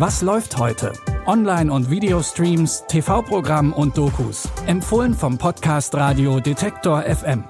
[0.00, 0.94] Was läuft heute?
[1.26, 4.48] Online- und Videostreams, TV-Programm und Dokus.
[4.66, 7.44] Empfohlen vom Podcast Radio Detektor FM.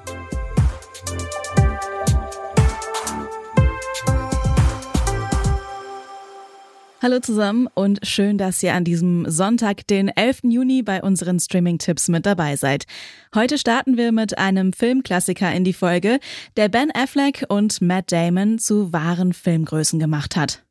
[7.00, 10.40] Hallo zusammen und schön, dass ihr an diesem Sonntag, den 11.
[10.43, 12.86] Juni, bei unseren Streaming-Tipps mit dabei seid.
[13.32, 16.18] Heute starten wir mit einem Filmklassiker in die Folge,
[16.57, 20.64] der Ben Affleck und Matt Damon zu wahren Filmgrößen gemacht hat.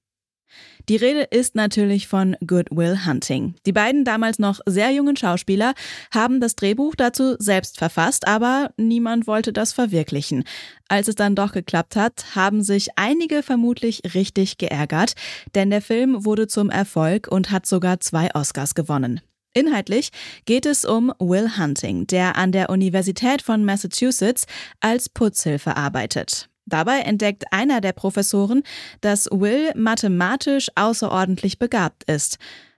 [0.88, 3.56] Die Rede ist natürlich von Good Will Hunting.
[3.66, 5.74] Die beiden damals noch sehr jungen Schauspieler
[6.14, 10.44] haben das Drehbuch dazu selbst verfasst, aber niemand wollte das verwirklichen.
[10.88, 15.14] Als es dann doch geklappt hat, haben sich einige vermutlich richtig geärgert,
[15.56, 19.22] denn der Film wurde zum Erfolg und hat sogar zwei Oscars gewonnen.
[19.54, 20.10] Inhaltlich
[20.46, 24.46] geht es um Will Hunting, der an der Universität von Massachusetts
[24.80, 26.49] als Putzhilfe arbeitet.
[26.70, 28.64] Dabei entdeckt einer der Professoren,
[29.02, 32.38] dass Will mathematisch außerordentlich begabt ist.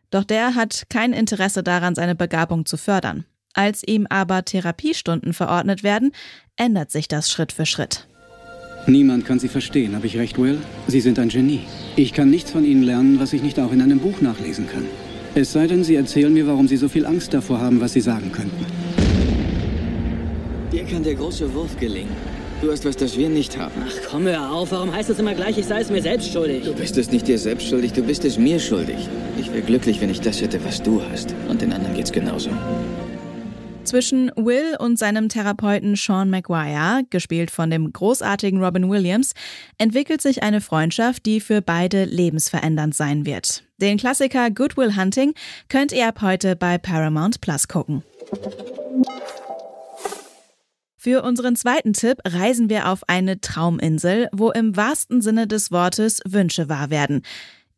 [0.10, 3.26] Doch der hat kein Interesse daran, seine Begabung zu fördern.
[3.54, 6.12] Als ihm aber Therapiestunden verordnet werden,
[6.56, 8.08] ändert sich das Schritt für Schritt.
[8.88, 10.60] Niemand kann Sie verstehen, habe ich recht, Will?
[10.88, 11.62] Sie sind ein Genie.
[11.96, 14.86] Ich kann nichts von Ihnen lernen, was ich nicht auch in einem Buch nachlesen kann.
[15.36, 18.02] Es sei denn, Sie erzählen mir, warum Sie so viel Angst davor haben, was Sie
[18.02, 18.66] sagen könnten.
[20.72, 22.16] Dir kann der große Wurf gelingen.
[22.62, 23.74] Du hast was, das wir nicht haben.
[23.88, 24.72] Ach komm, hör auf.
[24.72, 26.64] Warum heißt es immer gleich, ich sei es mir selbst schuldig?
[26.64, 29.10] Du bist es nicht dir selbst schuldig, du bist es mir schuldig.
[29.40, 31.34] Ich wäre glücklich, wenn ich das hätte, was du hast.
[31.50, 32.52] Und den anderen geht's genauso.
[33.84, 39.34] Zwischen Will und seinem Therapeuten Sean Maguire, gespielt von dem großartigen Robin Williams,
[39.80, 43.64] entwickelt sich eine Freundschaft, die für beide lebensverändernd sein wird.
[43.78, 45.34] Den Klassiker Good Will Hunting
[45.68, 48.04] könnt ihr ab heute bei Paramount Plus gucken.
[51.04, 56.20] Für unseren zweiten Tipp reisen wir auf eine Trauminsel, wo im wahrsten Sinne des Wortes
[56.28, 57.24] Wünsche wahr werden.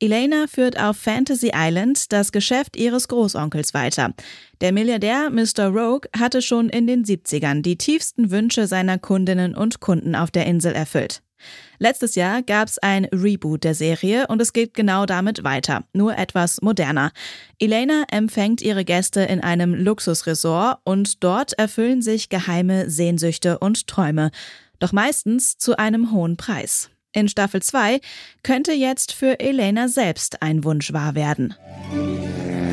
[0.01, 4.13] Elena führt auf Fantasy Island das Geschäft ihres Großonkels weiter.
[4.59, 5.67] Der Milliardär Mr.
[5.67, 10.45] Rogue hatte schon in den 70ern die tiefsten Wünsche seiner Kundinnen und Kunden auf der
[10.45, 11.21] Insel erfüllt.
[11.79, 16.17] Letztes Jahr gab es ein Reboot der Serie und es geht genau damit weiter, nur
[16.17, 17.11] etwas moderner.
[17.59, 24.31] Elena empfängt ihre Gäste in einem Luxusresort und dort erfüllen sich geheime Sehnsüchte und Träume,
[24.79, 26.89] doch meistens zu einem hohen Preis.
[27.13, 28.01] In Staffel 2
[28.41, 31.53] könnte jetzt für Elena selbst ein Wunsch wahr werden.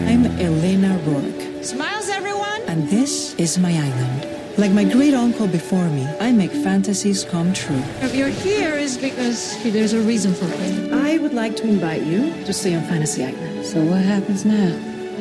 [0.09, 1.63] I'm Elena Rourke.
[1.63, 2.63] Smiles, everyone!
[2.67, 4.40] And this is my island.
[4.61, 7.83] Like my great uncle before me, I make fantasies come true.
[8.03, 10.93] If you're here is because there's a reason for it.
[10.93, 13.65] I would like to invite you to stay on Fantasy Island.
[13.65, 14.69] So what happens now?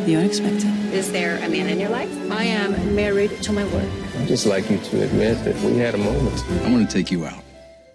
[0.05, 0.67] The unexpected.
[0.91, 2.11] Is there a man in your life?
[2.29, 3.87] I am married to my work.
[4.19, 6.43] I'd just like you to admit that we had a moment.
[6.65, 7.41] I want to take you out.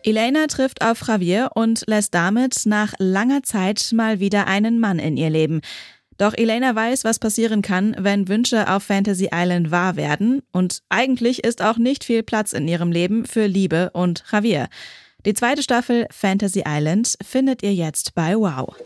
[0.03, 5.19] Elena trifft auf Javier und lässt damit nach langer Zeit mal wieder einen Mann in
[5.19, 5.61] ihr Leben.
[6.19, 10.43] Doch Elena weiß, was passieren kann, wenn Wünsche auf Fantasy Island wahr werden.
[10.53, 14.69] Und eigentlich ist auch nicht viel Platz in ihrem Leben für Liebe und Javier.
[15.27, 18.77] Die zweite Staffel Fantasy Island findet ihr jetzt bei Wow.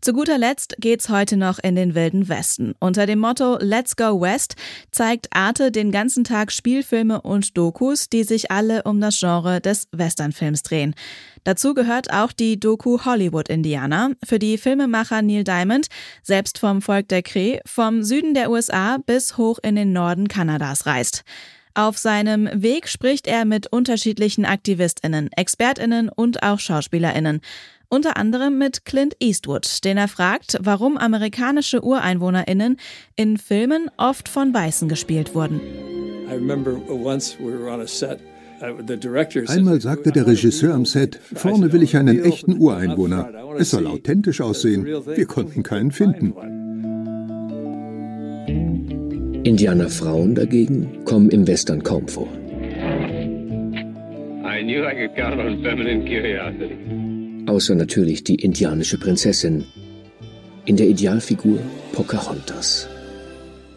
[0.00, 2.76] Zu guter Letzt geht's heute noch in den Wilden Westen.
[2.78, 4.54] Unter dem Motto Let's Go West
[4.92, 9.88] zeigt Arte den ganzen Tag Spielfilme und Dokus, die sich alle um das Genre des
[9.90, 10.94] Westernfilms drehen.
[11.42, 15.88] Dazu gehört auch die Doku Hollywood Indianer, für die Filmemacher Neil Diamond,
[16.22, 20.86] selbst vom Volk der Cree, vom Süden der USA bis hoch in den Norden Kanadas
[20.86, 21.24] reist.
[21.78, 27.40] Auf seinem Weg spricht er mit unterschiedlichen Aktivistinnen, Expertinnen und auch Schauspielerinnen.
[27.90, 32.76] Unter anderem mit Clint Eastwood, den er fragt, warum amerikanische Ureinwohnerinnen
[33.16, 35.58] in Filmen oft von Weißen gespielt wurden.
[39.46, 43.32] Einmal sagte der Regisseur am Set, vorne will ich einen echten Ureinwohner.
[43.56, 44.84] Es soll authentisch aussehen.
[44.84, 46.34] Wir konnten keinen finden.
[49.44, 52.28] Indianerfrauen dagegen kommen im Western kaum vor.
[54.44, 57.07] I knew I could count on feminine curiosity.
[57.48, 59.64] Außer natürlich die indianische Prinzessin.
[60.66, 61.58] In der Idealfigur
[61.92, 62.86] Pocahontas.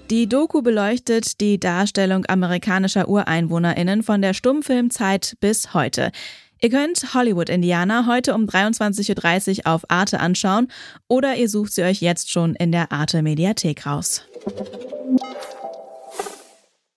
[0.10, 6.12] Die Doku beleuchtet die Darstellung amerikanischer UreinwohnerInnen von der Stummfilmzeit bis heute.
[6.60, 10.68] Ihr könnt Hollywood Indianer heute um 23.30 Uhr auf Arte anschauen
[11.08, 14.24] oder ihr sucht sie euch jetzt schon in der Arte Mediathek raus.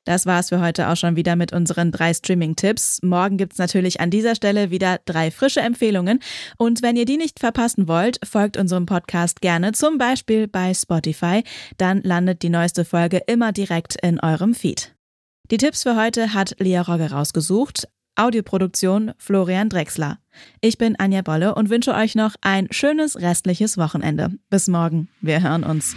[0.04, 3.00] Das war's für heute auch schon wieder mit unseren drei Streaming-Tipps.
[3.02, 6.20] Morgen gibt's natürlich an dieser Stelle wieder drei frische Empfehlungen.
[6.58, 11.42] Und wenn ihr die nicht verpassen wollt, folgt unserem Podcast gerne, zum Beispiel bei Spotify.
[11.78, 14.94] Dann landet die neueste Folge immer direkt in eurem Feed.
[15.50, 17.88] Die Tipps für heute hat Lia Rogge rausgesucht.
[18.16, 20.18] Audioproduktion Florian Drexler.
[20.60, 24.30] Ich bin Anja Bolle und wünsche euch noch ein schönes restliches Wochenende.
[24.50, 25.08] Bis morgen.
[25.20, 25.96] Wir hören uns.